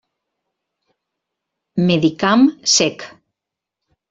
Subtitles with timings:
[1.91, 3.07] Medicam Sec.